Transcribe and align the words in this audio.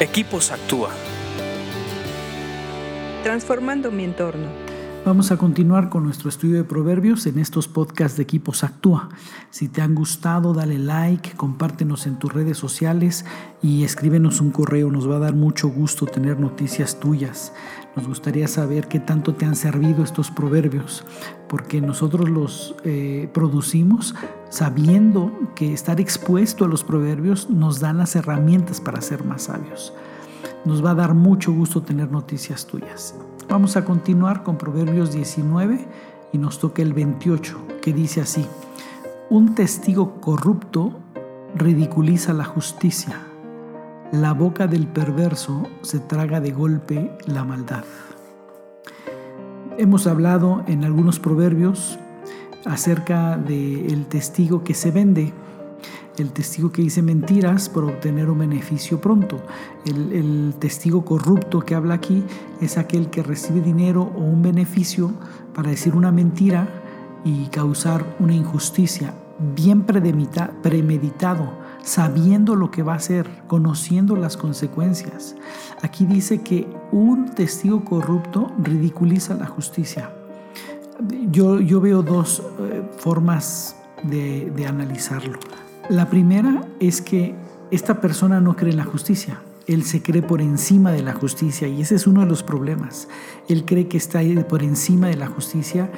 Equipos 0.00 0.50
Actúa. 0.50 0.90
Transformando 3.22 3.92
mi 3.92 4.02
entorno. 4.02 4.63
Vamos 5.04 5.30
a 5.30 5.36
continuar 5.36 5.90
con 5.90 6.02
nuestro 6.02 6.30
estudio 6.30 6.56
de 6.56 6.64
proverbios 6.64 7.26
en 7.26 7.38
estos 7.38 7.68
podcasts 7.68 8.16
de 8.16 8.22
Equipos 8.22 8.64
Actúa. 8.64 9.10
Si 9.50 9.68
te 9.68 9.82
han 9.82 9.94
gustado, 9.94 10.54
dale 10.54 10.78
like, 10.78 11.32
compártenos 11.36 12.06
en 12.06 12.18
tus 12.18 12.32
redes 12.32 12.56
sociales 12.56 13.26
y 13.60 13.84
escríbenos 13.84 14.40
un 14.40 14.50
correo. 14.50 14.90
Nos 14.90 15.06
va 15.08 15.16
a 15.16 15.18
dar 15.18 15.34
mucho 15.34 15.68
gusto 15.68 16.06
tener 16.06 16.40
noticias 16.40 17.00
tuyas. 17.00 17.52
Nos 17.94 18.08
gustaría 18.08 18.48
saber 18.48 18.88
qué 18.88 18.98
tanto 18.98 19.34
te 19.34 19.44
han 19.44 19.56
servido 19.56 20.02
estos 20.02 20.30
proverbios, 20.30 21.04
porque 21.50 21.82
nosotros 21.82 22.30
los 22.30 22.74
eh, 22.84 23.28
producimos 23.34 24.14
sabiendo 24.48 25.50
que 25.54 25.74
estar 25.74 26.00
expuesto 26.00 26.64
a 26.64 26.68
los 26.68 26.82
proverbios 26.82 27.50
nos 27.50 27.78
dan 27.78 27.98
las 27.98 28.16
herramientas 28.16 28.80
para 28.80 29.02
ser 29.02 29.22
más 29.22 29.42
sabios. 29.42 29.92
Nos 30.64 30.82
va 30.82 30.92
a 30.92 30.94
dar 30.94 31.12
mucho 31.12 31.52
gusto 31.52 31.82
tener 31.82 32.10
noticias 32.10 32.66
tuyas. 32.66 33.14
Vamos 33.48 33.76
a 33.76 33.84
continuar 33.84 34.42
con 34.42 34.58
Proverbios 34.58 35.12
19 35.12 35.86
y 36.32 36.38
nos 36.38 36.58
toca 36.58 36.82
el 36.82 36.92
28, 36.92 37.66
que 37.82 37.92
dice 37.92 38.20
así, 38.20 38.46
un 39.30 39.54
testigo 39.54 40.20
corrupto 40.20 40.98
ridiculiza 41.54 42.32
la 42.32 42.44
justicia 42.44 43.20
la 44.14 44.32
boca 44.32 44.68
del 44.68 44.86
perverso 44.86 45.64
se 45.82 45.98
traga 45.98 46.40
de 46.40 46.52
golpe 46.52 47.10
la 47.26 47.42
maldad. 47.42 47.82
Hemos 49.76 50.06
hablado 50.06 50.62
en 50.68 50.84
algunos 50.84 51.18
proverbios 51.18 51.98
acerca 52.64 53.36
del 53.36 54.06
testigo 54.06 54.62
que 54.62 54.74
se 54.74 54.92
vende, 54.92 55.32
el 56.18 56.32
testigo 56.32 56.70
que 56.70 56.82
dice 56.82 57.02
mentiras 57.02 57.68
por 57.68 57.84
obtener 57.84 58.30
un 58.30 58.38
beneficio 58.38 59.00
pronto. 59.00 59.42
El, 59.84 60.54
testigo 60.58 61.04
corrupto 61.04 61.60
que 61.60 61.74
habla 61.74 61.94
aquí 61.94 62.22
es 62.60 62.78
aquel 62.78 63.10
que 63.10 63.22
recibe 63.22 63.60
dinero 63.60 64.02
o 64.16 64.20
un 64.20 64.42
beneficio 64.42 65.12
para 65.54 65.70
decir 65.70 65.94
una 65.94 66.12
mentira 66.12 66.68
y 67.24 67.46
causar 67.46 68.16
una 68.18 68.34
injusticia 68.34 69.14
bien 69.54 69.82
premeditado 69.82 71.64
sabiendo 71.82 72.54
lo 72.54 72.70
que 72.70 72.82
va 72.82 72.94
a 72.94 72.96
hacer, 72.96 73.28
conociendo 73.46 74.16
las 74.16 74.36
consecuencias. 74.36 75.34
Aquí 75.82 76.06
dice 76.06 76.40
que 76.40 76.66
un 76.92 77.34
testigo 77.34 77.84
corrupto 77.84 78.52
ridiculiza 78.58 79.34
la 79.34 79.46
justicia. 79.46 80.10
Yo, 81.30 81.80
veo 81.80 82.02
dos 82.02 82.42
eh, 82.60 82.88
formas 82.96 83.76
de 84.02 84.66
analizarlo. 84.66 85.38
La 85.90 86.08
primera 86.08 86.62
es 86.80 87.02
que 87.02 87.34
esta 87.70 88.00
persona 88.00 88.40
no 88.40 88.56
cree 88.56 88.70
en 88.70 88.78
la 88.78 88.84
justicia. 88.84 89.42
Él 89.66 89.84
se 89.84 90.02
cree 90.02 90.22
por 90.22 90.40
encima 90.40 90.92
de 90.92 91.02
la 91.02 91.12
justicia 91.12 91.68
y 91.68 91.82
ese 91.82 91.96
es 91.96 92.06
uno 92.06 92.20
de 92.20 92.26
los 92.26 92.42
problemas. 92.42 93.06
Él 93.48 93.66
cree 93.66 93.86
que 93.86 93.98
está 93.98 94.20
por 94.48 94.62
encima 94.62 95.08
de 95.08 95.16
la 95.16 95.26
justicia 95.26 95.90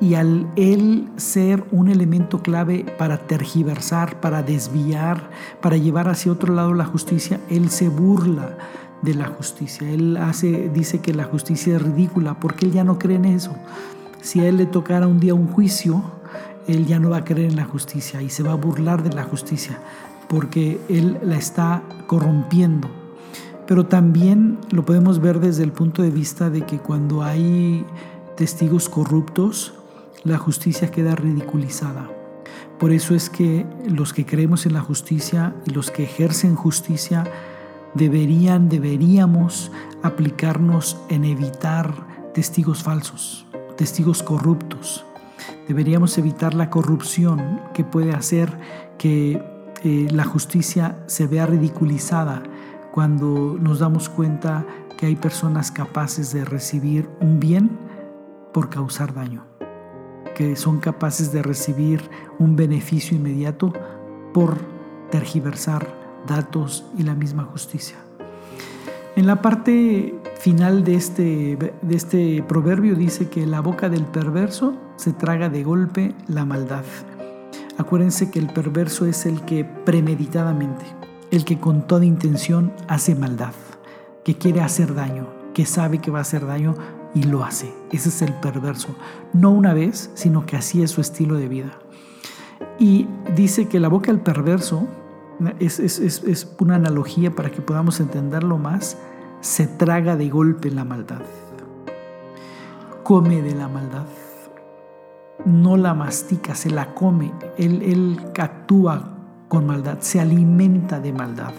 y 0.00 0.14
al 0.14 0.50
él 0.56 1.08
ser 1.16 1.64
un 1.70 1.88
elemento 1.88 2.42
clave 2.42 2.84
para 2.98 3.18
tergiversar, 3.18 4.20
para 4.20 4.42
desviar, 4.42 5.30
para 5.60 5.76
llevar 5.76 6.08
hacia 6.08 6.32
otro 6.32 6.52
lado 6.52 6.74
la 6.74 6.84
justicia, 6.84 7.38
él 7.48 7.70
se 7.70 7.88
burla 7.88 8.58
de 9.02 9.14
la 9.14 9.26
justicia. 9.26 9.88
Él 9.88 10.16
hace, 10.16 10.68
dice 10.74 10.98
que 10.98 11.14
la 11.14 11.24
justicia 11.24 11.76
es 11.76 11.82
ridícula 11.82 12.40
porque 12.40 12.66
él 12.66 12.72
ya 12.72 12.82
no 12.82 12.98
cree 12.98 13.18
en 13.18 13.26
eso. 13.26 13.54
Si 14.20 14.40
a 14.40 14.48
él 14.48 14.56
le 14.56 14.66
tocara 14.66 15.06
un 15.06 15.20
día 15.20 15.34
un 15.34 15.46
juicio, 15.46 16.02
él 16.66 16.86
ya 16.86 16.98
no 16.98 17.10
va 17.10 17.18
a 17.18 17.24
creer 17.24 17.50
en 17.50 17.56
la 17.56 17.64
justicia 17.64 18.22
y 18.22 18.30
se 18.30 18.42
va 18.42 18.52
a 18.52 18.56
burlar 18.56 19.02
de 19.02 19.12
la 19.12 19.24
justicia 19.24 19.78
porque 20.32 20.80
él 20.88 21.18
la 21.22 21.36
está 21.36 21.82
corrompiendo. 22.06 22.88
Pero 23.66 23.86
también 23.86 24.58
lo 24.70 24.82
podemos 24.84 25.20
ver 25.20 25.40
desde 25.40 25.62
el 25.62 25.72
punto 25.72 26.02
de 26.02 26.10
vista 26.10 26.48
de 26.48 26.62
que 26.62 26.78
cuando 26.78 27.22
hay 27.22 27.84
testigos 28.36 28.88
corruptos, 28.88 29.74
la 30.24 30.38
justicia 30.38 30.90
queda 30.90 31.14
ridiculizada. 31.14 32.10
Por 32.78 32.92
eso 32.92 33.14
es 33.14 33.28
que 33.28 33.66
los 33.86 34.14
que 34.14 34.24
creemos 34.24 34.64
en 34.64 34.72
la 34.72 34.80
justicia 34.80 35.54
y 35.66 35.70
los 35.70 35.90
que 35.90 36.04
ejercen 36.04 36.54
justicia 36.54 37.24
deberían, 37.94 38.68
deberíamos 38.70 39.70
aplicarnos 40.02 40.96
en 41.10 41.24
evitar 41.24 41.92
testigos 42.32 42.82
falsos, 42.82 43.46
testigos 43.76 44.22
corruptos. 44.22 45.04
Deberíamos 45.72 46.18
evitar 46.18 46.52
la 46.52 46.68
corrupción 46.68 47.62
que 47.72 47.82
puede 47.82 48.12
hacer 48.12 48.58
que 48.98 49.42
eh, 49.82 50.06
la 50.10 50.24
justicia 50.24 51.02
se 51.06 51.26
vea 51.26 51.46
ridiculizada 51.46 52.42
cuando 52.92 53.56
nos 53.58 53.78
damos 53.78 54.10
cuenta 54.10 54.66
que 54.98 55.06
hay 55.06 55.16
personas 55.16 55.70
capaces 55.70 56.30
de 56.30 56.44
recibir 56.44 57.08
un 57.22 57.40
bien 57.40 57.70
por 58.52 58.68
causar 58.68 59.14
daño 59.14 59.46
que 60.34 60.56
son 60.56 60.78
capaces 60.78 61.32
de 61.32 61.42
recibir 61.42 62.02
un 62.38 62.54
beneficio 62.54 63.16
inmediato 63.16 63.72
por 64.34 64.58
tergiversar 65.10 65.88
datos 66.26 66.84
y 66.98 67.02
la 67.02 67.14
misma 67.14 67.44
justicia. 67.44 67.96
En 69.16 69.26
la 69.26 69.40
parte 69.40 70.14
final 70.38 70.84
de 70.84 70.96
este, 70.96 71.56
de 71.56 71.96
este 71.96 72.44
proverbio 72.46 72.94
dice 72.94 73.30
que 73.30 73.46
la 73.46 73.60
boca 73.60 73.88
del 73.88 74.04
perverso 74.04 74.74
se 75.02 75.12
traga 75.12 75.48
de 75.48 75.64
golpe 75.64 76.14
la 76.28 76.44
maldad. 76.44 76.84
Acuérdense 77.76 78.30
que 78.30 78.38
el 78.38 78.46
perverso 78.46 79.04
es 79.04 79.26
el 79.26 79.44
que 79.44 79.64
premeditadamente, 79.64 80.84
el 81.32 81.44
que 81.44 81.58
con 81.58 81.88
toda 81.88 82.04
intención 82.04 82.72
hace 82.86 83.16
maldad, 83.16 83.52
que 84.24 84.38
quiere 84.38 84.60
hacer 84.60 84.94
daño, 84.94 85.26
que 85.54 85.66
sabe 85.66 85.98
que 85.98 86.12
va 86.12 86.18
a 86.18 86.22
hacer 86.22 86.46
daño, 86.46 86.76
y 87.16 87.24
lo 87.24 87.42
hace. 87.42 87.74
Ese 87.90 88.10
es 88.10 88.22
el 88.22 88.32
perverso. 88.34 88.94
No 89.32 89.50
una 89.50 89.74
vez, 89.74 90.12
sino 90.14 90.46
que 90.46 90.56
así 90.56 90.84
es 90.84 90.92
su 90.92 91.00
estilo 91.00 91.34
de 91.34 91.48
vida. 91.48 91.80
Y 92.78 93.08
dice 93.34 93.66
que 93.66 93.80
la 93.80 93.88
boca 93.88 94.12
del 94.12 94.20
perverso, 94.20 94.86
es, 95.58 95.80
es, 95.80 96.54
una 96.60 96.76
analogía 96.76 97.34
para 97.34 97.50
que 97.50 97.60
podamos 97.60 97.98
entenderlo 97.98 98.56
más, 98.56 98.96
se 99.40 99.66
traga 99.66 100.14
de 100.14 100.28
golpe 100.28 100.70
la 100.70 100.84
maldad. 100.84 101.22
Come 103.02 103.42
de 103.42 103.56
la 103.56 103.66
maldad. 103.66 104.06
No 105.44 105.76
la 105.76 105.94
mastica, 105.94 106.54
se 106.54 106.70
la 106.70 106.94
come. 106.94 107.32
Él, 107.58 107.82
él 107.82 108.20
actúa 108.38 109.18
con 109.48 109.66
maldad, 109.66 109.98
se 110.00 110.20
alimenta 110.20 111.00
de 111.00 111.12
maldad 111.12 111.52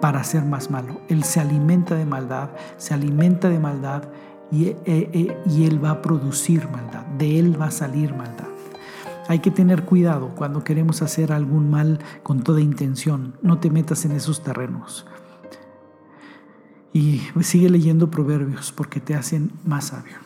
para 0.00 0.22
ser 0.24 0.44
más 0.44 0.70
malo. 0.70 1.00
Él 1.08 1.24
se 1.24 1.40
alimenta 1.40 1.94
de 1.94 2.06
maldad, 2.06 2.50
se 2.76 2.94
alimenta 2.94 3.48
de 3.48 3.58
maldad 3.58 4.04
eh, 4.52 4.76
eh, 4.84 5.36
y, 5.46 5.64
Él 5.64 5.84
va 5.84 5.90
a 5.90 6.02
producir 6.02 6.68
maldad, 6.68 7.04
de 7.18 7.38
Él 7.38 7.60
va 7.60 7.66
a 7.66 7.70
salir 7.70 8.14
maldad. 8.14 8.46
Hay 9.28 9.40
que 9.40 9.50
tener 9.50 9.84
cuidado 9.84 10.34
cuando 10.36 10.62
queremos 10.62 11.02
hacer 11.02 11.32
algún 11.32 11.68
mal 11.68 11.98
con 12.22 12.44
toda 12.44 12.60
intención. 12.60 13.34
No 13.42 13.58
te 13.58 13.70
metas 13.70 14.04
en 14.04 14.12
esos 14.12 14.44
terrenos. 14.44 15.04
Y 16.92 17.22
sigue 17.40 17.68
leyendo 17.68 18.08
proverbios 18.08 18.72
porque 18.72 19.00
te 19.00 19.14
hacen 19.14 19.50
más 19.64 19.86
sabio. 19.86 20.25